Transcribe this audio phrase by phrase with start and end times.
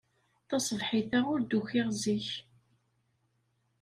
[0.49, 2.29] Taṣebḥit-a ur d-ukiɣ zik.